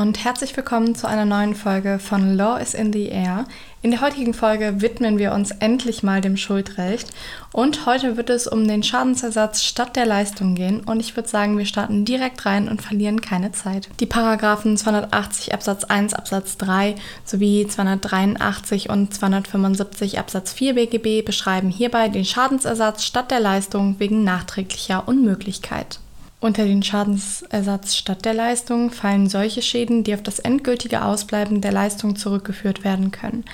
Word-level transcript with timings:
und 0.00 0.24
herzlich 0.24 0.56
willkommen 0.56 0.94
zu 0.94 1.06
einer 1.06 1.26
neuen 1.26 1.54
Folge 1.54 1.98
von 1.98 2.34
Law 2.34 2.56
is 2.56 2.72
in 2.72 2.90
the 2.90 3.08
Air. 3.08 3.44
In 3.82 3.90
der 3.90 4.00
heutigen 4.00 4.32
Folge 4.32 4.80
widmen 4.80 5.18
wir 5.18 5.32
uns 5.32 5.50
endlich 5.50 6.02
mal 6.02 6.22
dem 6.22 6.38
Schuldrecht 6.38 7.10
und 7.52 7.84
heute 7.84 8.16
wird 8.16 8.30
es 8.30 8.46
um 8.46 8.66
den 8.66 8.82
Schadensersatz 8.82 9.62
statt 9.62 9.96
der 9.96 10.06
Leistung 10.06 10.54
gehen 10.54 10.80
und 10.80 11.00
ich 11.00 11.16
würde 11.16 11.28
sagen, 11.28 11.58
wir 11.58 11.66
starten 11.66 12.06
direkt 12.06 12.46
rein 12.46 12.70
und 12.70 12.80
verlieren 12.80 13.20
keine 13.20 13.52
Zeit. 13.52 13.90
Die 14.00 14.06
Paragraphen 14.06 14.78
280 14.78 15.52
Absatz 15.52 15.84
1 15.84 16.14
Absatz 16.14 16.56
3 16.56 16.94
sowie 17.26 17.66
283 17.66 18.88
und 18.88 19.12
275 19.12 20.18
Absatz 20.18 20.54
4 20.54 20.76
BGB 20.76 21.26
beschreiben 21.26 21.68
hierbei 21.68 22.08
den 22.08 22.24
Schadensersatz 22.24 23.04
statt 23.04 23.30
der 23.30 23.40
Leistung 23.40 23.96
wegen 23.98 24.24
nachträglicher 24.24 25.06
Unmöglichkeit. 25.06 26.00
Unter 26.40 26.64
den 26.64 26.82
Schadensersatz 26.82 27.96
statt 27.96 28.24
der 28.24 28.32
Leistung 28.32 28.90
fallen 28.90 29.28
solche 29.28 29.60
Schäden, 29.60 30.04
die 30.04 30.14
auf 30.14 30.22
das 30.22 30.38
endgültige 30.38 31.04
Ausbleiben 31.04 31.60
der 31.60 31.72
Leistung 31.72 32.16
zurückgeführt 32.16 32.82
werden 32.82 33.10
können. 33.10 33.44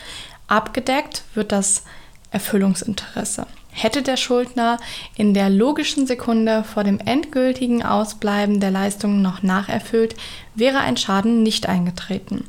Abgedeckt 0.47 1.25
wird 1.35 1.51
das 1.51 1.83
Erfüllungsinteresse. 2.31 3.47
Hätte 3.73 4.03
der 4.03 4.17
Schuldner 4.17 4.79
in 5.17 5.35
der 5.35 5.51
logischen 5.51 6.07
Sekunde 6.07 6.63
vor 6.63 6.85
dem 6.85 6.99
endgültigen 7.01 7.83
Ausbleiben 7.83 8.61
der 8.61 8.71
Leistung 8.71 9.21
noch 9.21 9.43
nacherfüllt, 9.43 10.15
wäre 10.55 10.79
ein 10.79 10.97
Schaden 10.97 11.43
nicht 11.43 11.69
eingetreten. 11.69 12.45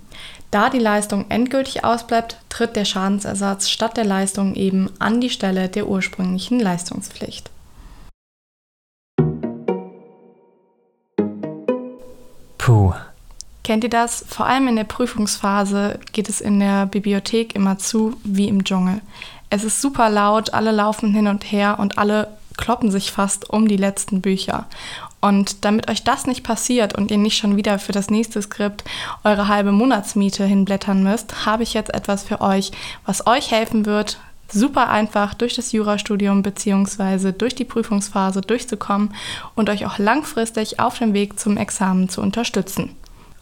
Da 0.51 0.69
die 0.69 0.79
Leistung 0.79 1.25
endgültig 1.29 1.83
ausbleibt, 1.83 2.37
tritt 2.47 2.75
der 2.75 2.85
Schadensersatz 2.85 3.69
statt 3.69 3.97
der 3.97 4.05
Leistung 4.05 4.55
eben 4.55 4.89
an 4.99 5.19
die 5.19 5.29
Stelle 5.29 5.67
der 5.67 5.87
ursprünglichen 5.87 6.59
Leistungspflicht. 6.59 7.49
Puh. 12.67 12.91
Kennt 13.63 13.85
ihr 13.85 13.89
das? 13.89 14.25
Vor 14.27 14.45
allem 14.45 14.67
in 14.67 14.75
der 14.75 14.83
Prüfungsphase 14.83 16.01
geht 16.11 16.27
es 16.27 16.41
in 16.41 16.59
der 16.59 16.85
Bibliothek 16.85 17.55
immer 17.55 17.77
zu 17.77 18.17
wie 18.25 18.49
im 18.49 18.65
Dschungel. 18.65 18.99
Es 19.49 19.63
ist 19.63 19.81
super 19.81 20.09
laut, 20.09 20.53
alle 20.53 20.73
laufen 20.73 21.13
hin 21.13 21.27
und 21.27 21.49
her 21.49 21.77
und 21.79 21.97
alle 21.97 22.27
kloppen 22.57 22.91
sich 22.91 23.13
fast 23.13 23.49
um 23.49 23.69
die 23.69 23.77
letzten 23.77 24.19
Bücher. 24.19 24.65
Und 25.21 25.63
damit 25.63 25.89
euch 25.89 26.03
das 26.03 26.27
nicht 26.27 26.43
passiert 26.43 26.93
und 26.93 27.09
ihr 27.09 27.17
nicht 27.17 27.37
schon 27.37 27.55
wieder 27.55 27.79
für 27.79 27.93
das 27.93 28.09
nächste 28.09 28.41
Skript 28.41 28.83
eure 29.23 29.47
halbe 29.47 29.71
Monatsmiete 29.71 30.43
hinblättern 30.43 31.03
müsst, 31.03 31.45
habe 31.45 31.63
ich 31.63 31.73
jetzt 31.73 31.93
etwas 31.93 32.25
für 32.25 32.41
euch, 32.41 32.73
was 33.05 33.27
euch 33.27 33.51
helfen 33.51 33.85
wird, 33.85 34.19
super 34.51 34.89
einfach 34.89 35.33
durch 35.33 35.55
das 35.55 35.71
Jurastudium 35.71 36.43
bzw. 36.43 37.31
durch 37.31 37.55
die 37.55 37.65
Prüfungsphase 37.65 38.41
durchzukommen 38.41 39.13
und 39.55 39.69
euch 39.69 39.85
auch 39.85 39.97
langfristig 39.97 40.79
auf 40.79 40.97
dem 40.97 41.13
Weg 41.13 41.39
zum 41.39 41.57
Examen 41.57 42.09
zu 42.09 42.21
unterstützen 42.21 42.95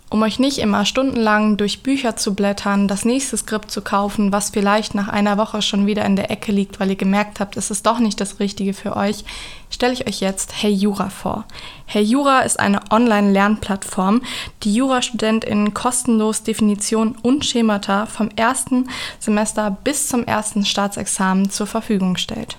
um 0.10 0.22
euch 0.22 0.40
nicht 0.40 0.60
immer 0.60 0.86
stundenlang 0.86 1.58
durch 1.58 1.82
Bücher 1.82 2.16
zu 2.16 2.36
blättern, 2.36 2.88
das 2.88 3.06
nächste 3.06 3.38
Skript 3.38 3.72
zu 3.72 3.82
kaufen, 3.82 4.32
was 4.32 4.52
vielleicht 4.52 4.94
nach 4.94 5.08
einer 5.08 5.38
Woche 5.38 5.62
schon 5.62 5.88
wieder 5.88 6.06
in 6.06 6.16
der 6.16 6.30
Ecke 6.32 6.52
liegt, 6.52 6.80
weil 6.80 6.90
ihr 6.90 6.96
gemerkt 6.96 7.40
habt, 7.40 7.58
es 7.58 7.72
ist 7.72 7.86
doch 7.86 8.00
nicht 8.00 8.22
das 8.22 8.40
Richtige 8.40 8.74
für 8.74 8.96
euch, 8.96 9.26
stelle 9.70 9.94
ich 9.94 10.08
euch 10.08 10.20
jetzt 10.22 10.62
Hey 10.62 10.72
Jura 10.72 11.10
vor. 11.10 11.46
Hey 11.86 12.04
Jura 12.04 12.42
ist 12.42 12.60
eine 12.60 12.82
Online-Lernplattform, 12.92 14.22
die 14.64 14.76
JurastudentInnen 14.76 15.74
kostenlos 15.74 16.44
Definitionen 16.44 17.16
und 17.22 17.46
Schemata 17.46 18.06
vom 18.06 18.30
ersten 18.36 18.90
Semester 19.20 19.76
bis 19.84 20.08
zum 20.08 20.24
ersten 20.26 20.66
Staatsexamen 20.66 21.50
zur 21.50 21.68
Verfügung 21.68 22.18
stellt. 22.18 22.58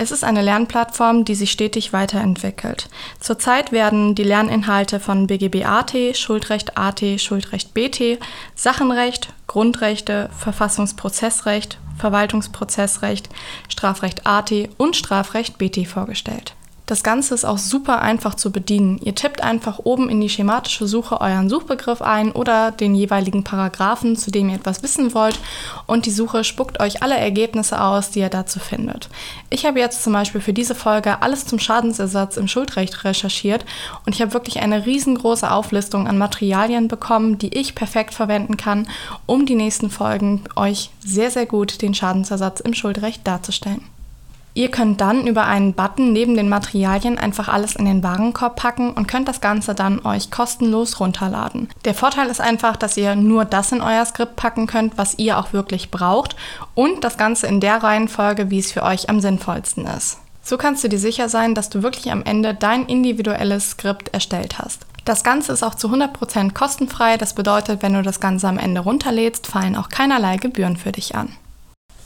Es 0.00 0.12
ist 0.12 0.22
eine 0.22 0.42
Lernplattform, 0.42 1.24
die 1.24 1.34
sich 1.34 1.50
stetig 1.50 1.92
weiterentwickelt. 1.92 2.88
Zurzeit 3.18 3.72
werden 3.72 4.14
die 4.14 4.22
Lerninhalte 4.22 5.00
von 5.00 5.26
BGB 5.26 5.64
AT, 5.64 5.92
Schuldrecht 6.14 6.78
AT, 6.78 7.02
Schuldrecht 7.18 7.74
BT, 7.74 8.20
Sachenrecht, 8.54 9.30
Grundrechte, 9.48 10.30
Verfassungsprozessrecht, 10.38 11.78
Verwaltungsprozessrecht, 11.98 13.28
Strafrecht 13.68 14.24
AT 14.24 14.52
und 14.76 14.94
Strafrecht 14.94 15.58
BT 15.58 15.88
vorgestellt. 15.88 16.54
Das 16.88 17.02
Ganze 17.02 17.34
ist 17.34 17.44
auch 17.44 17.58
super 17.58 18.00
einfach 18.00 18.34
zu 18.34 18.50
bedienen. 18.50 18.96
Ihr 19.02 19.14
tippt 19.14 19.42
einfach 19.44 19.78
oben 19.84 20.08
in 20.08 20.22
die 20.22 20.30
schematische 20.30 20.86
Suche 20.86 21.20
euren 21.20 21.50
Suchbegriff 21.50 22.00
ein 22.00 22.32
oder 22.32 22.70
den 22.70 22.94
jeweiligen 22.94 23.44
Paragraphen, 23.44 24.16
zu 24.16 24.30
dem 24.30 24.48
ihr 24.48 24.54
etwas 24.54 24.82
wissen 24.82 25.12
wollt 25.12 25.38
und 25.86 26.06
die 26.06 26.10
Suche 26.10 26.44
spuckt 26.44 26.80
euch 26.80 27.02
alle 27.02 27.18
Ergebnisse 27.18 27.78
aus, 27.78 28.10
die 28.10 28.20
ihr 28.20 28.30
dazu 28.30 28.58
findet. 28.58 29.10
Ich 29.50 29.66
habe 29.66 29.78
jetzt 29.78 30.02
zum 30.02 30.14
Beispiel 30.14 30.40
für 30.40 30.54
diese 30.54 30.74
Folge 30.74 31.20
alles 31.20 31.44
zum 31.44 31.58
Schadensersatz 31.58 32.38
im 32.38 32.48
Schuldrecht 32.48 33.04
recherchiert 33.04 33.66
und 34.06 34.14
ich 34.14 34.22
habe 34.22 34.32
wirklich 34.32 34.60
eine 34.60 34.86
riesengroße 34.86 35.50
Auflistung 35.50 36.08
an 36.08 36.16
Materialien 36.16 36.88
bekommen, 36.88 37.36
die 37.36 37.54
ich 37.54 37.74
perfekt 37.74 38.14
verwenden 38.14 38.56
kann, 38.56 38.88
um 39.26 39.44
die 39.44 39.56
nächsten 39.56 39.90
Folgen 39.90 40.44
euch 40.56 40.88
sehr, 41.04 41.30
sehr 41.30 41.44
gut 41.44 41.82
den 41.82 41.94
Schadensersatz 41.94 42.60
im 42.60 42.72
Schuldrecht 42.72 43.26
darzustellen. 43.26 43.82
Ihr 44.58 44.72
könnt 44.72 45.00
dann 45.00 45.28
über 45.28 45.46
einen 45.46 45.72
Button 45.72 46.12
neben 46.12 46.34
den 46.34 46.48
Materialien 46.48 47.16
einfach 47.16 47.46
alles 47.46 47.76
in 47.76 47.84
den 47.84 48.02
Warenkorb 48.02 48.56
packen 48.56 48.90
und 48.90 49.06
könnt 49.06 49.28
das 49.28 49.40
Ganze 49.40 49.72
dann 49.72 50.04
euch 50.04 50.32
kostenlos 50.32 50.98
runterladen. 50.98 51.68
Der 51.84 51.94
Vorteil 51.94 52.26
ist 52.26 52.40
einfach, 52.40 52.74
dass 52.74 52.96
ihr 52.96 53.14
nur 53.14 53.44
das 53.44 53.70
in 53.70 53.80
euer 53.80 54.04
Skript 54.04 54.34
packen 54.34 54.66
könnt, 54.66 54.98
was 54.98 55.16
ihr 55.16 55.38
auch 55.38 55.52
wirklich 55.52 55.92
braucht 55.92 56.34
und 56.74 57.04
das 57.04 57.16
Ganze 57.16 57.46
in 57.46 57.60
der 57.60 57.84
Reihenfolge, 57.84 58.50
wie 58.50 58.58
es 58.58 58.72
für 58.72 58.82
euch 58.82 59.08
am 59.08 59.20
sinnvollsten 59.20 59.86
ist. 59.86 60.18
So 60.42 60.58
kannst 60.58 60.82
du 60.82 60.88
dir 60.88 60.98
sicher 60.98 61.28
sein, 61.28 61.54
dass 61.54 61.70
du 61.70 61.84
wirklich 61.84 62.10
am 62.10 62.24
Ende 62.24 62.52
dein 62.52 62.86
individuelles 62.86 63.70
Skript 63.70 64.12
erstellt 64.12 64.58
hast. 64.58 64.86
Das 65.04 65.22
Ganze 65.22 65.52
ist 65.52 65.62
auch 65.62 65.76
zu 65.76 65.86
100% 65.86 66.52
kostenfrei. 66.52 67.16
Das 67.16 67.32
bedeutet, 67.32 67.80
wenn 67.84 67.94
du 67.94 68.02
das 68.02 68.18
Ganze 68.18 68.48
am 68.48 68.58
Ende 68.58 68.80
runterlädst, 68.80 69.46
fallen 69.46 69.76
auch 69.76 69.88
keinerlei 69.88 70.36
Gebühren 70.36 70.76
für 70.76 70.90
dich 70.90 71.14
an. 71.14 71.36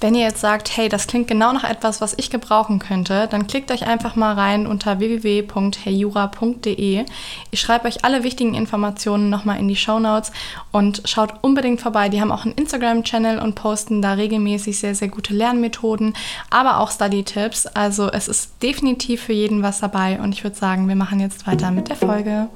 Wenn 0.02 0.14
ihr 0.16 0.22
jetzt 0.22 0.40
sagt, 0.40 0.76
hey, 0.76 0.88
das 0.88 1.06
klingt 1.06 1.28
genau 1.28 1.52
nach 1.52 1.62
etwas, 1.62 2.00
was 2.00 2.18
ich 2.18 2.28
gebrauchen 2.28 2.80
könnte, 2.80 3.28
dann 3.30 3.46
klickt 3.46 3.70
euch 3.70 3.86
einfach 3.86 4.16
mal 4.16 4.34
rein 4.34 4.66
unter 4.66 4.98
www.heyjura.de. 4.98 7.04
Ich 7.52 7.60
schreibe 7.60 7.86
euch 7.86 8.04
alle 8.04 8.24
wichtigen 8.24 8.54
Informationen 8.54 9.30
nochmal 9.30 9.60
in 9.60 9.68
die 9.68 9.76
Show 9.76 10.00
Notes 10.00 10.32
und 10.72 11.02
schaut 11.04 11.34
unbedingt 11.42 11.80
vorbei. 11.80 12.08
Die 12.08 12.20
haben 12.20 12.32
auch 12.32 12.44
einen 12.44 12.56
Instagram-Channel 12.56 13.38
und 13.38 13.54
posten 13.54 14.02
da 14.02 14.14
regelmäßig 14.14 14.76
sehr, 14.76 14.96
sehr 14.96 15.06
gute 15.06 15.34
Lernmethoden, 15.34 16.14
aber 16.50 16.80
auch 16.80 16.91
Study-Tipps. 16.91 17.66
Also 17.66 18.10
es 18.10 18.26
ist 18.26 18.60
definitiv 18.60 19.22
für 19.22 19.34
jeden 19.34 19.62
was 19.62 19.78
dabei 19.78 20.20
und 20.20 20.32
ich 20.32 20.42
würde 20.42 20.56
sagen, 20.56 20.88
wir 20.88 20.96
machen 20.96 21.20
jetzt 21.20 21.46
weiter 21.46 21.70
mit 21.70 21.91
der 21.91 21.96
Folge. 21.96 22.48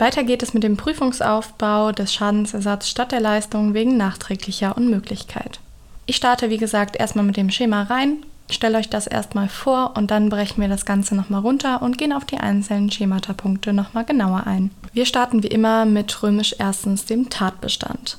Weiter 0.00 0.24
geht 0.24 0.42
es 0.42 0.54
mit 0.54 0.62
dem 0.62 0.78
Prüfungsaufbau 0.78 1.92
des 1.92 2.14
Schadensersatzes 2.14 2.90
statt 2.90 3.12
der 3.12 3.20
Leistung 3.20 3.74
wegen 3.74 3.98
nachträglicher 3.98 4.74
Unmöglichkeit. 4.74 5.60
Ich 6.06 6.16
starte 6.16 6.48
wie 6.48 6.56
gesagt 6.56 6.96
erstmal 6.96 7.26
mit 7.26 7.36
dem 7.36 7.50
Schema 7.50 7.82
rein, 7.82 8.24
stelle 8.50 8.78
euch 8.78 8.88
das 8.88 9.06
erstmal 9.06 9.50
vor 9.50 9.92
und 9.98 10.10
dann 10.10 10.30
brechen 10.30 10.62
wir 10.62 10.68
das 10.68 10.86
Ganze 10.86 11.14
nochmal 11.14 11.42
runter 11.42 11.82
und 11.82 11.98
gehen 11.98 12.14
auf 12.14 12.24
die 12.24 12.38
einzelnen 12.38 12.90
Schematapunkte 12.90 13.74
nochmal 13.74 14.06
genauer 14.06 14.46
ein. 14.46 14.70
Wir 14.94 15.04
starten 15.04 15.42
wie 15.42 15.48
immer 15.48 15.84
mit 15.84 16.22
römisch 16.22 16.54
erstens 16.58 17.04
dem 17.04 17.28
Tatbestand. 17.28 18.16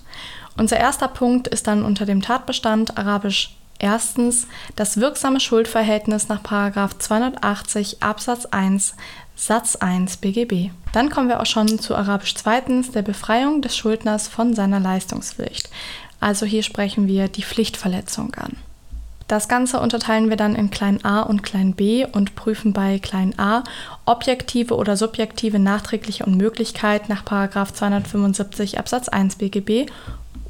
Unser 0.58 0.78
erster 0.78 1.08
Punkt 1.08 1.48
ist 1.48 1.66
dann 1.66 1.84
unter 1.84 2.06
dem 2.06 2.22
Tatbestand 2.22 3.00
arabisch 3.00 3.56
erstens 3.82 4.48
das 4.76 4.98
wirksame 4.98 5.40
Schuldverhältnis 5.40 6.30
nach 6.30 6.44
280 6.44 8.04
Absatz 8.04 8.46
1 8.46 8.96
Satz 9.42 9.76
1 9.76 10.18
BGB. 10.18 10.70
Dann 10.94 11.10
kommen 11.10 11.28
wir 11.28 11.40
auch 11.40 11.48
schon 11.48 11.80
zu 11.80 11.96
Arabisch 11.96 12.36
zweitens, 12.36 12.92
der 12.92 13.02
Befreiung 13.02 13.64
des 13.64 13.76
Schuldners 13.76 14.28
von 14.28 14.54
seiner 14.54 14.80
Leistungspflicht. 14.80 15.68
Also 16.20 16.46
hier 16.46 16.62
sprechen 16.62 17.08
wir 17.08 17.28
die 17.28 17.42
Pflichtverletzung 17.42 18.36
an. 18.36 18.56
Das 19.28 19.48
Ganze 19.48 19.80
unterteilen 19.80 20.30
wir 20.30 20.38
dann 20.38 20.56
in 20.56 20.70
klein 20.70 21.04
a 21.04 21.22
und 21.22 21.42
klein 21.42 21.74
b 21.74 22.06
und 22.06 22.36
prüfen 22.36 22.72
bei 22.72 23.00
klein 23.00 23.34
a 23.40 23.64
objektive 24.06 24.76
oder 24.76 24.96
subjektive 24.96 25.58
nachträgliche 25.58 26.24
Unmöglichkeit 26.24 27.10
nach 27.10 27.26
275 27.26 28.78
Absatz 28.78 29.10
1 29.10 29.38
BGB 29.38 29.90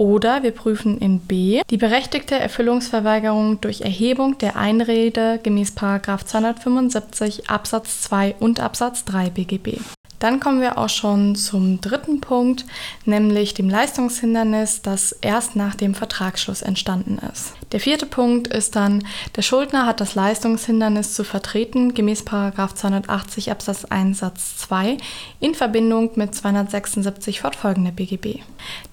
oder 0.02 0.42
wir 0.42 0.50
prüfen 0.50 0.98
in 0.98 1.20
B 1.20 1.62
die 1.70 1.78
berechtigte 1.78 2.34
Erfüllungsverweigerung 2.34 3.62
durch 3.62 3.82
Erhebung 3.82 4.36
der 4.40 4.56
Einrede 4.56 5.40
gemäß 5.44 5.76
275 5.76 7.52
Absatz 7.52 8.02
2 8.02 8.34
und 8.40 8.60
Absatz 8.60 9.06
3 9.06 9.30
BGB. 9.30 9.78
Dann 10.22 10.40
kommen 10.40 10.62
wir 10.62 10.78
auch 10.78 10.88
schon 10.88 11.36
zum 11.36 11.82
dritten 11.82 12.22
Punkt, 12.22 12.66
nämlich 13.06 13.56
dem 13.56 13.70
Leistungshindernis, 13.70 14.84
das 14.84 15.14
erst 15.14 15.56
nach 15.56 15.74
dem 15.74 15.96
Vertragsschluss 15.96 16.62
entstanden 16.62 17.20
ist. 17.34 17.54
Der 17.72 17.80
vierte 17.80 18.06
Punkt 18.06 18.48
ist 18.48 18.76
dann, 18.76 19.04
der 19.36 19.42
Schuldner 19.42 19.88
hat 19.88 20.00
das 20.00 20.14
Leistungshindernis 20.14 21.16
zu 21.16 21.24
vertreten, 21.24 21.96
gemäß 21.96 22.24
280 22.26 23.50
Absatz 23.50 23.86
1 23.86 24.20
Satz 24.20 24.58
2, 24.58 24.98
in 25.40 25.56
Verbindung 25.56 26.12
mit 26.16 26.36
276 26.36 27.42
fortfolgende 27.42 27.92
BGB. 27.92 28.42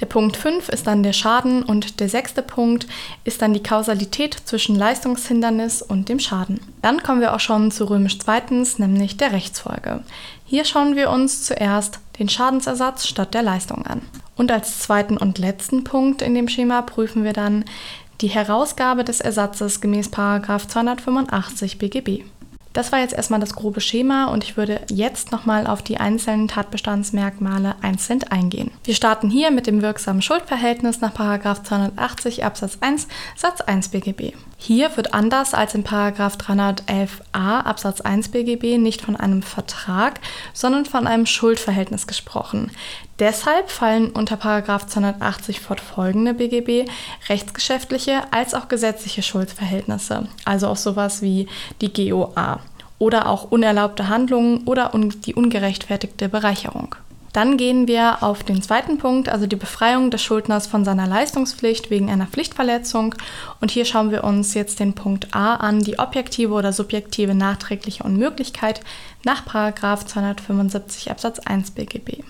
Der 0.00 0.06
Punkt 0.06 0.34
5 0.34 0.70
ist 0.70 0.86
dann 0.86 1.02
der 1.02 1.12
Schaden 1.12 1.62
und 1.62 2.00
der 2.00 2.08
sechste 2.08 2.40
Punkt 2.40 2.86
ist 3.24 3.42
dann 3.42 3.52
die 3.52 3.62
Kausalität 3.62 4.34
zwischen 4.44 4.76
Leistungshindernis 4.76 5.82
und 5.82 6.08
dem 6.08 6.20
Schaden. 6.20 6.60
Dann 6.80 7.02
kommen 7.02 7.20
wir 7.20 7.34
auch 7.34 7.40
schon 7.40 7.70
zu 7.70 7.84
römisch 7.90 8.18
zweitens, 8.18 8.78
nämlich 8.78 9.18
der 9.18 9.32
Rechtsfolge. 9.32 10.02
Hier 10.50 10.64
schauen 10.64 10.96
wir 10.96 11.10
uns 11.10 11.42
zuerst 11.42 12.00
den 12.18 12.30
Schadensersatz 12.30 13.06
statt 13.06 13.34
der 13.34 13.42
Leistung 13.42 13.84
an. 13.84 14.00
Und 14.34 14.50
als 14.50 14.78
zweiten 14.78 15.18
und 15.18 15.36
letzten 15.36 15.84
Punkt 15.84 16.22
in 16.22 16.34
dem 16.34 16.48
Schema 16.48 16.80
prüfen 16.80 17.22
wir 17.22 17.34
dann 17.34 17.66
die 18.22 18.28
Herausgabe 18.28 19.04
des 19.04 19.20
Ersatzes 19.20 19.82
gemäß 19.82 20.10
285 20.10 21.76
BGB. 21.76 22.24
Das 22.78 22.92
war 22.92 23.00
jetzt 23.00 23.14
erstmal 23.14 23.40
das 23.40 23.54
grobe 23.54 23.80
Schema 23.80 24.26
und 24.26 24.44
ich 24.44 24.56
würde 24.56 24.82
jetzt 24.88 25.32
nochmal 25.32 25.66
auf 25.66 25.82
die 25.82 25.96
einzelnen 25.96 26.46
Tatbestandsmerkmale 26.46 27.74
einzeln 27.82 28.22
eingehen. 28.30 28.70
Wir 28.84 28.94
starten 28.94 29.30
hier 29.30 29.50
mit 29.50 29.66
dem 29.66 29.82
wirksamen 29.82 30.22
Schuldverhältnis 30.22 31.00
nach 31.00 31.12
280 31.12 32.44
Absatz 32.44 32.78
1 32.80 33.08
Satz 33.34 33.62
1 33.62 33.88
BGB. 33.88 34.32
Hier 34.56 34.96
wird 34.96 35.12
anders 35.12 35.54
als 35.54 35.74
in 35.74 35.82
311a 35.82 37.08
Absatz 37.32 38.00
1 38.00 38.28
BGB 38.28 38.78
nicht 38.78 39.00
von 39.00 39.16
einem 39.16 39.42
Vertrag, 39.42 40.20
sondern 40.52 40.86
von 40.86 41.08
einem 41.08 41.26
Schuldverhältnis 41.26 42.06
gesprochen. 42.06 42.70
Deshalb 43.18 43.68
fallen 43.68 44.10
unter 44.10 44.38
280 44.86 45.60
fortfolgende 45.60 46.34
BGB 46.34 46.88
rechtsgeschäftliche 47.28 48.22
als 48.30 48.54
auch 48.54 48.68
gesetzliche 48.68 49.22
Schuldverhältnisse, 49.22 50.28
also 50.44 50.68
auch 50.68 50.76
sowas 50.76 51.20
wie 51.20 51.48
die 51.80 51.92
GOA 51.92 52.60
oder 53.00 53.28
auch 53.28 53.50
unerlaubte 53.50 54.08
Handlungen 54.08 54.62
oder 54.66 54.92
die 55.26 55.34
ungerechtfertigte 55.34 56.28
Bereicherung. 56.28 56.94
Dann 57.32 57.56
gehen 57.56 57.86
wir 57.86 58.22
auf 58.22 58.42
den 58.42 58.62
zweiten 58.62 58.98
Punkt, 58.98 59.28
also 59.28 59.46
die 59.46 59.56
Befreiung 59.56 60.10
des 60.10 60.22
Schuldners 60.22 60.66
von 60.66 60.84
seiner 60.84 61.06
Leistungspflicht 61.06 61.90
wegen 61.90 62.10
einer 62.10 62.26
Pflichtverletzung. 62.26 63.14
Und 63.60 63.70
hier 63.70 63.84
schauen 63.84 64.10
wir 64.10 64.24
uns 64.24 64.54
jetzt 64.54 64.80
den 64.80 64.94
Punkt 64.94 65.34
A 65.34 65.56
an, 65.56 65.80
die 65.80 65.98
objektive 65.98 66.54
oder 66.54 66.72
subjektive 66.72 67.34
nachträgliche 67.34 68.02
Unmöglichkeit 68.02 68.80
nach 69.24 69.44
275 69.44 71.10
Absatz 71.10 71.38
1 71.38 71.72
BGB. 71.72 72.24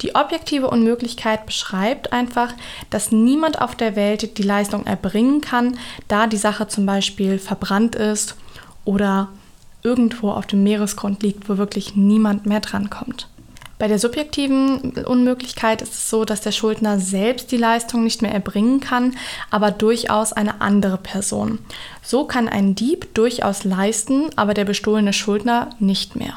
Die 0.00 0.14
objektive 0.14 0.68
Unmöglichkeit 0.68 1.46
beschreibt 1.46 2.12
einfach, 2.12 2.52
dass 2.90 3.12
niemand 3.12 3.60
auf 3.60 3.74
der 3.74 3.96
Welt 3.96 4.38
die 4.38 4.42
Leistung 4.42 4.86
erbringen 4.86 5.40
kann, 5.40 5.78
da 6.08 6.26
die 6.26 6.36
Sache 6.36 6.68
zum 6.68 6.84
Beispiel 6.84 7.38
verbrannt 7.38 7.94
ist 7.94 8.36
oder 8.84 9.28
irgendwo 9.82 10.30
auf 10.30 10.46
dem 10.46 10.62
Meeresgrund 10.62 11.22
liegt, 11.22 11.48
wo 11.48 11.58
wirklich 11.58 11.94
niemand 11.94 12.46
mehr 12.46 12.60
drankommt. 12.60 13.28
Bei 13.78 13.88
der 13.88 13.98
subjektiven 13.98 14.92
Unmöglichkeit 15.04 15.82
ist 15.82 15.92
es 15.92 16.08
so, 16.08 16.24
dass 16.24 16.40
der 16.40 16.52
Schuldner 16.52 17.00
selbst 17.00 17.50
die 17.50 17.56
Leistung 17.56 18.04
nicht 18.04 18.22
mehr 18.22 18.32
erbringen 18.32 18.80
kann, 18.80 19.16
aber 19.50 19.72
durchaus 19.72 20.32
eine 20.32 20.60
andere 20.60 20.96
Person. 20.96 21.58
So 22.02 22.24
kann 22.24 22.48
ein 22.48 22.74
Dieb 22.74 23.14
durchaus 23.14 23.64
leisten, 23.64 24.30
aber 24.36 24.54
der 24.54 24.64
bestohlene 24.64 25.12
Schuldner 25.12 25.70
nicht 25.80 26.14
mehr. 26.14 26.34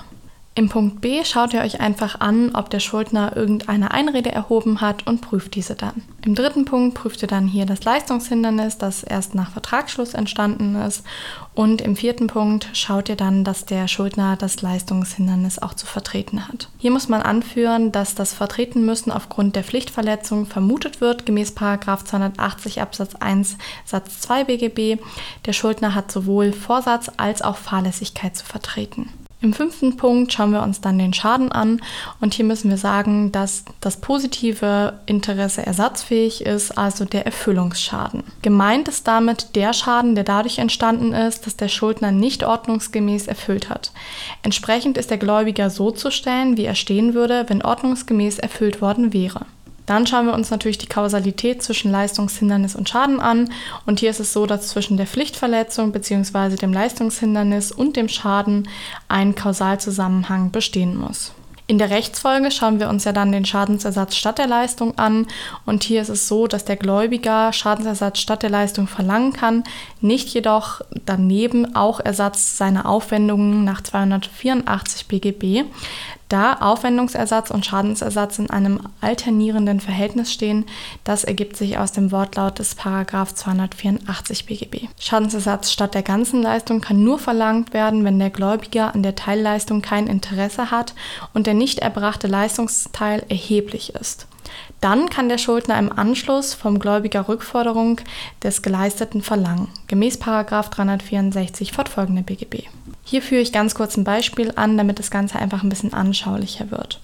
Im 0.58 0.70
Punkt 0.70 1.02
B 1.02 1.24
schaut 1.24 1.54
ihr 1.54 1.62
euch 1.62 1.82
einfach 1.82 2.20
an, 2.20 2.56
ob 2.56 2.72
der 2.72 2.80
Schuldner 2.80 3.38
irgendeine 3.38 3.92
Einrede 3.92 4.32
erhoben 4.32 4.82
hat 4.82 5.06
und 5.06 5.22
prüft 5.22 5.54
diese 5.54 5.76
dann. 5.76 6.02
Im 6.26 6.34
dritten 6.34 6.66
Punkt 6.66 6.96
prüft 6.96 7.22
ihr 7.22 7.28
dann 7.28 7.46
hier 7.46 7.68
das 7.68 7.84
Leistungshindernis, 7.84 8.80
das 8.80 9.04
erst 9.04 9.36
nach 9.36 9.52
Vertragsschluss 9.52 10.16
entstanden 10.16 10.74
ist. 10.74 11.04
Und 11.54 11.80
im 11.82 11.96
vierten 11.96 12.26
Punkt 12.26 12.70
schaut 12.74 13.08
ihr 13.08 13.16
dann, 13.16 13.44
dass 13.44 13.66
der 13.66 13.88
Schuldner 13.88 14.36
das 14.36 14.64
Leistungshindernis 14.64 15.60
auch 15.60 15.76
zu 15.76 15.86
vertreten 15.86 16.48
hat. 16.48 16.70
Hier 16.80 16.90
muss 16.90 17.08
man 17.08 17.22
anführen, 17.22 17.92
dass 17.92 18.16
das 18.16 18.34
Vertreten 18.34 18.84
müssen 18.84 19.12
aufgrund 19.12 19.56
der 19.56 19.64
Pflichtverletzung 19.64 20.48
vermutet 20.48 21.02
wird, 21.02 21.28
gemäß 21.28 21.54
280 21.54 22.82
Absatz 22.82 23.14
1 23.14 23.58
Satz 23.86 24.22
2 24.22 24.46
BGB. 24.46 25.00
Der 25.46 25.54
Schuldner 25.54 25.94
hat 25.94 26.12
sowohl 26.12 26.52
Vorsatz 26.52 27.12
als 27.18 27.44
auch 27.44 27.58
Fahrlässigkeit 27.58 28.36
zu 28.36 28.44
vertreten. 28.44 29.14
Im 29.40 29.54
fünften 29.54 29.98
Punkt 29.98 30.34
schauen 30.34 30.52
wir 30.52 30.64
uns 30.64 30.82
dann 30.82 30.98
den 30.98 31.14
Schaden 31.14 31.52
an 31.52 31.80
und 32.20 32.34
hier 32.34 32.44
müssen 32.44 32.72
wir 32.72 32.78
sagen, 32.78 33.32
dass 33.32 33.66
das 33.82 33.98
positive 33.98 35.00
Interesse 35.06 35.64
ersatzfähig 35.64 36.44
ist, 36.44 36.76
also 36.76 37.06
der 37.06 37.28
Erfüllungsschaden. 37.28 38.24
Gemeint 38.42 38.88
ist 38.88 39.08
damit 39.08 39.56
der 39.56 39.74
Schaden, 39.74 40.16
der 40.16 40.24
dadurch 40.24 40.58
entstanden 40.58 41.14
ist, 41.14 41.46
dass 41.46 41.56
der 41.56 41.68
Schuldner 41.68 42.12
nicht 42.12 42.44
ordnungsgemäß 42.44 43.28
erfüllt 43.28 43.70
hat. 43.70 43.92
Entsprechend 44.42 44.98
ist 44.98 45.12
der 45.12 45.20
Gläubiger 45.20 45.70
so 45.70 45.92
zu 45.92 46.10
stellen, 46.10 46.58
wie 46.58 46.66
er 46.66 46.76
stehen 46.76 47.14
würde, 47.14 47.46
wenn 47.48 47.62
ordnungsgemäß 47.62 48.40
erfüllt 48.40 48.82
worden 48.82 49.14
wäre. 49.14 49.46
Dann 49.88 50.06
schauen 50.06 50.28
wir 50.28 50.34
uns 50.34 50.52
natürlich 50.52 50.78
die 50.78 50.88
Kausalität 50.88 51.64
zwischen 51.64 51.92
Leistungshindernis 51.92 52.76
und 52.76 52.88
Schaden 52.88 53.20
an. 53.20 53.50
Und 53.88 54.00
hier 54.00 54.12
ist 54.12 54.20
es 54.20 54.34
so, 54.34 54.46
dass 54.46 54.68
zwischen 54.68 54.98
der 54.98 55.08
Pflichtverletzung 55.08 55.92
bzw. 55.92 56.58
dem 56.58 56.74
Leistungshindernis 56.74 57.72
und 57.72 57.96
dem 57.96 58.10
Schaden 58.10 58.70
ein 59.08 59.34
Kausalzusammenhang 59.34 60.52
bestehen 60.52 60.96
muss. 60.96 61.32
In 61.70 61.80
der 61.80 61.90
Rechtsfolge 61.90 62.50
schauen 62.50 62.80
wir 62.80 62.88
uns 62.88 63.04
ja 63.04 63.12
dann 63.12 63.34
den 63.34 63.44
Schadensersatz 63.44 64.16
statt 64.16 64.38
der 64.38 64.48
Leistung 64.48 64.98
an 64.98 65.28
und 65.66 65.84
hier 65.84 66.02
ist 66.02 66.08
es 66.08 66.30
so, 66.30 66.48
dass 66.48 66.64
der 66.64 66.78
Gläubiger 66.78 67.52
Schadensersatz 67.52 68.20
statt 68.20 68.42
der 68.42 68.50
Leistung 68.50 68.88
verlangen 68.88 69.34
kann, 69.34 69.66
nicht 70.00 70.30
jedoch 70.30 70.80
daneben 71.06 71.76
auch 71.76 72.00
Ersatz 72.00 72.56
seiner 72.56 72.86
Aufwendungen 72.86 73.66
nach 73.66 73.82
284 73.82 75.08
BGB 75.08 75.66
da 76.30 76.54
Aufwendungsersatz 76.56 77.52
und 77.52 77.66
Schadensersatz 77.66 78.40
in 78.40 78.50
einem 78.50 78.82
alternierenden 79.02 79.80
Verhältnis 79.80 80.32
stehen. 80.32 80.66
Das 81.04 81.24
ergibt 81.24 81.56
sich 81.56 81.78
aus 81.78 81.92
dem 81.92 82.12
Wortlaut 82.12 82.60
des 82.60 82.76
Paragraph 82.76 83.34
284 83.34 84.46
BGB. 84.46 84.88
Schadensersatz 85.00 85.72
statt 85.72 85.94
der 85.94 86.04
ganzen 86.04 86.42
Leistung 86.42 86.82
kann 86.82 87.04
nur 87.04 87.20
verlangt 87.20 87.74
werden, 87.74 88.04
wenn 88.04 88.20
der 88.20 88.30
Gläubiger 88.30 88.94
an 88.94 89.04
der 89.04 89.16
Teilleistung 89.16 89.82
kein 89.82 90.08
Interesse 90.08 90.72
hat 90.72 90.94
und 91.34 91.48
der 91.48 91.54
nicht 91.54 91.80
erbrachte 91.80 92.28
Leistungsteil 92.28 93.24
erheblich 93.30 93.96
ist. 93.96 94.28
Dann 94.82 95.10
kann 95.10 95.30
der 95.30 95.38
Schuldner 95.38 95.78
im 95.80 95.92
Anschluss 95.92 96.54
vom 96.54 96.80
Gläubiger 96.80 97.28
Rückforderung 97.28 98.02
des 98.44 98.62
Geleisteten 98.62 99.22
verlangen, 99.22 99.70
gemäß 99.88 100.20
364 100.20 101.72
fortfolgende 101.72 102.24
BGB. 102.24 102.64
Hier 103.04 103.22
führe 103.22 103.42
ich 103.42 103.54
ganz 103.54 103.76
kurz 103.76 103.98
ein 103.98 104.04
Beispiel 104.04 104.52
an, 104.56 104.78
damit 104.78 105.00
das 105.00 105.12
Ganze 105.12 105.40
einfach 105.40 105.64
ein 105.64 105.70
bisschen 105.70 105.94
anschaulicher 105.94 106.72
wird. 106.72 107.00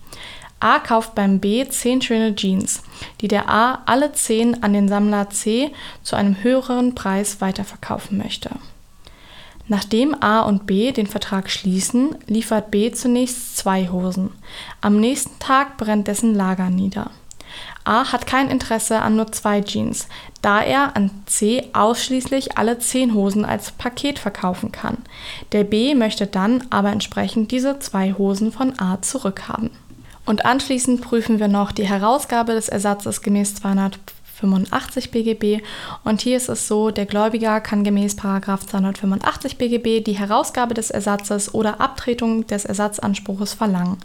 A 0.60 0.80
kauft 0.80 1.14
beim 1.14 1.40
B 1.40 1.68
10 1.68 2.02
schöne 2.02 2.36
Jeans, 2.36 2.84
die 3.20 3.28
der 3.28 3.50
A 3.50 3.80
alle 3.86 4.14
10 4.14 4.64
an 4.64 4.72
den 4.72 4.88
Sammler 4.88 5.30
C 5.30 5.72
zu 6.04 6.16
einem 6.16 6.42
höheren 6.42 6.96
Preis 6.96 7.42
weiterverkaufen 7.42 8.18
möchte. 8.18 8.50
Nachdem 9.68 10.16
A 10.22 10.42
und 10.42 10.66
B 10.66 10.92
den 10.92 11.08
Vertrag 11.08 11.50
schließen, 11.50 12.16
liefert 12.28 12.72
B 12.72 12.92
zunächst 12.92 13.58
zwei 13.58 13.90
Hosen. 13.90 14.32
Am 14.82 15.00
nächsten 15.00 15.38
Tag 15.40 15.78
brennt 15.78 16.08
dessen 16.08 16.34
Lager 16.34 16.70
nieder. 16.70 17.12
A 17.84 18.12
hat 18.12 18.28
kein 18.28 18.50
Interesse 18.50 19.02
an 19.02 19.16
nur 19.16 19.32
zwei 19.32 19.62
Jeans, 19.62 20.08
da 20.42 20.62
er 20.62 20.96
an 20.96 21.12
C 21.26 21.70
ausschließlich 21.74 22.58
alle 22.58 22.80
zehn 22.80 23.14
Hosen 23.14 23.46
als 23.46 23.72
Paket 23.72 24.20
verkaufen 24.20 24.72
kann. 24.72 24.98
Der 25.52 25.64
B 25.64 25.96
möchte 25.96 26.28
dann 26.28 26.64
aber 26.70 26.92
entsprechend 26.92 27.52
diese 27.52 27.80
zwei 27.80 28.14
Hosen 28.14 28.52
von 28.52 28.80
A 28.80 29.02
zurückhaben. 29.02 29.72
Und 30.26 30.46
anschließend 30.46 31.02
prüfen 31.02 31.40
wir 31.40 31.50
noch 31.50 31.72
die 31.72 31.88
Herausgabe 31.88 32.54
des 32.54 32.70
Ersatzes 32.70 33.22
gemäß 33.22 33.56
200 33.56 34.00
285 34.44 35.12
BGB. 35.12 35.64
Und 36.04 36.22
hier 36.22 36.38
ist 36.38 36.50
es 36.50 36.68
so, 36.68 36.92
der 36.92 37.06
Gläubiger 37.06 37.62
kann 37.62 37.84
gemäß 37.84 38.18
285 38.18 39.58
BGB 39.58 40.04
die 40.04 40.18
Herausgabe 40.18 40.74
des 40.74 40.92
Ersatzes 40.92 41.54
oder 41.54 41.80
Abtretung 41.80 42.46
des 42.48 42.66
Ersatzanspruches 42.66 43.54
verlangen. 43.54 43.98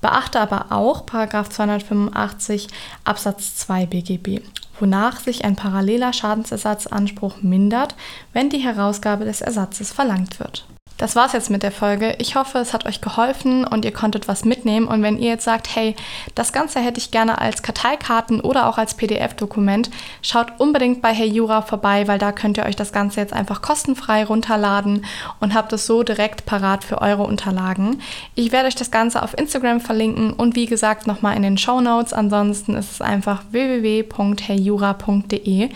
Beachte 0.00 0.40
aber 0.40 0.66
auch 0.70 1.06
285 1.06 2.68
Absatz 3.04 3.56
2 3.56 3.86
BGB 3.86 4.40
wonach 4.78 5.20
sich 5.20 5.42
ein 5.42 5.56
paralleler 5.56 6.12
Schadensersatzanspruch 6.12 7.40
mindert, 7.40 7.94
wenn 8.34 8.50
die 8.50 8.58
Herausgabe 8.58 9.24
des 9.24 9.40
Ersatzes 9.40 9.90
verlangt 9.90 10.38
wird. 10.38 10.66
Das 10.98 11.14
war's 11.14 11.34
jetzt 11.34 11.50
mit 11.50 11.62
der 11.62 11.72
Folge. 11.72 12.14
Ich 12.18 12.36
hoffe, 12.36 12.56
es 12.58 12.72
hat 12.72 12.86
euch 12.86 13.02
geholfen 13.02 13.66
und 13.66 13.84
ihr 13.84 13.92
konntet 13.92 14.28
was 14.28 14.46
mitnehmen. 14.46 14.88
Und 14.88 15.02
wenn 15.02 15.18
ihr 15.18 15.28
jetzt 15.28 15.44
sagt, 15.44 15.76
hey, 15.76 15.94
das 16.34 16.54
Ganze 16.54 16.80
hätte 16.80 16.98
ich 16.98 17.10
gerne 17.10 17.38
als 17.38 17.62
Karteikarten 17.62 18.40
oder 18.40 18.66
auch 18.66 18.78
als 18.78 18.94
PDF-Dokument, 18.94 19.90
schaut 20.22 20.58
unbedingt 20.58 21.02
bei 21.02 21.12
Hey 21.12 21.28
Jura 21.28 21.60
vorbei, 21.60 22.08
weil 22.08 22.18
da 22.18 22.32
könnt 22.32 22.56
ihr 22.56 22.64
euch 22.64 22.76
das 22.76 22.92
Ganze 22.92 23.20
jetzt 23.20 23.34
einfach 23.34 23.60
kostenfrei 23.60 24.24
runterladen 24.24 25.04
und 25.38 25.52
habt 25.52 25.74
es 25.74 25.84
so 25.86 26.02
direkt 26.02 26.46
parat 26.46 26.82
für 26.82 27.02
eure 27.02 27.24
Unterlagen. 27.24 28.00
Ich 28.34 28.52
werde 28.52 28.68
euch 28.68 28.74
das 28.74 28.90
Ganze 28.90 29.22
auf 29.22 29.38
Instagram 29.38 29.80
verlinken 29.80 30.32
und 30.32 30.56
wie 30.56 30.66
gesagt 30.66 31.06
nochmal 31.06 31.36
in 31.36 31.42
den 31.42 31.58
Show 31.58 31.82
Notes. 31.82 32.14
Ansonsten 32.14 32.74
ist 32.74 32.90
es 32.90 33.02
einfach 33.02 33.42
www.heyjura.de. 33.50 35.68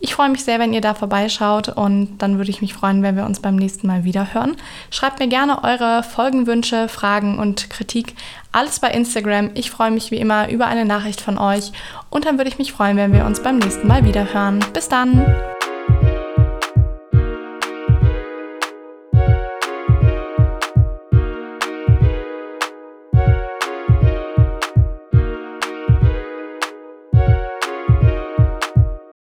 Ich 0.00 0.14
freue 0.14 0.28
mich 0.28 0.44
sehr, 0.44 0.60
wenn 0.60 0.72
ihr 0.72 0.80
da 0.80 0.94
vorbeischaut 0.94 1.70
und 1.70 2.18
dann 2.18 2.38
würde 2.38 2.50
ich 2.50 2.60
mich 2.60 2.72
freuen, 2.72 3.02
wenn 3.02 3.16
wir 3.16 3.26
uns 3.26 3.40
beim 3.40 3.56
nächsten 3.56 3.88
Mal 3.88 4.04
wieder 4.04 4.32
hören. 4.32 4.56
Schreibt 4.90 5.18
mir 5.18 5.28
gerne 5.28 5.62
eure 5.64 6.02
Folgenwünsche, 6.02 6.88
Fragen 6.88 7.38
und 7.38 7.70
Kritik. 7.70 8.14
Alles 8.52 8.80
bei 8.80 8.90
Instagram. 8.90 9.50
Ich 9.54 9.70
freue 9.70 9.90
mich 9.90 10.10
wie 10.10 10.18
immer 10.18 10.48
über 10.48 10.66
eine 10.66 10.84
Nachricht 10.84 11.20
von 11.20 11.38
euch 11.38 11.72
und 12.10 12.24
dann 12.24 12.38
würde 12.38 12.50
ich 12.50 12.58
mich 12.58 12.72
freuen, 12.72 12.96
wenn 12.96 13.12
wir 13.12 13.26
uns 13.26 13.42
beim 13.42 13.58
nächsten 13.58 13.86
Mal 13.86 14.04
wieder 14.04 14.32
hören. 14.32 14.64
Bis 14.72 14.88
dann! 14.88 15.57